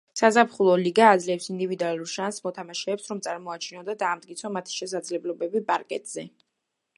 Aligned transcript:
საზაფხულო 0.19 0.75
ლიგა 0.83 1.09
აძლევს 1.17 1.49
ინდივიდუალურ 1.55 2.09
შანს 2.13 2.39
მოთამაშეებს 2.45 3.11
რომ 3.11 3.21
წარმოაჩინონ 3.27 3.87
და 3.91 3.95
დაამტკიცონ 4.05 4.55
მათი 4.57 4.75
შესაძლებლობები 4.79 5.63
პარკეტზე. 5.71 6.27